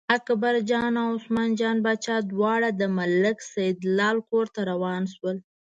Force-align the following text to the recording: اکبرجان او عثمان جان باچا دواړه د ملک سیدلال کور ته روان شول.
اکبرجان 0.17 0.93
او 1.03 1.07
عثمان 1.17 1.49
جان 1.59 1.77
باچا 1.85 2.15
دواړه 2.31 2.69
د 2.79 2.81
ملک 2.97 3.37
سیدلال 3.53 4.17
کور 4.29 4.45
ته 4.53 4.61
روان 4.71 5.03
شول. 5.13 5.37